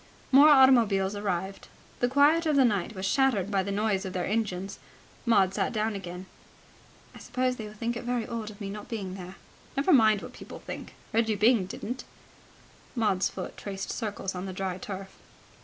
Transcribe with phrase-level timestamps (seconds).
[0.31, 1.67] More automobiles arrived.
[1.99, 4.79] The quiet of the night was shattered by the noise of their engines.
[5.27, 6.25] Maud sat down again.
[7.13, 9.35] "I suppose they will think it very odd of me not being there."
[9.77, 10.95] "Never mind what people think.
[11.13, 12.03] Reggie Byng didn't."
[12.95, 15.17] Maud's foot traced circles on the dry turf.